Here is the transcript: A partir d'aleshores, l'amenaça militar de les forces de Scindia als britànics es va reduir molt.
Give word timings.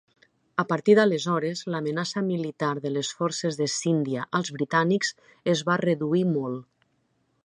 A 0.61 0.63
partir 0.69 0.93
d'aleshores, 0.99 1.59
l'amenaça 1.75 2.23
militar 2.31 2.71
de 2.87 2.93
les 2.95 3.11
forces 3.19 3.59
de 3.61 3.67
Scindia 3.75 4.25
als 4.39 4.51
britànics 4.59 5.13
es 5.57 5.63
va 5.69 5.77
reduir 5.87 6.25
molt. 6.35 6.69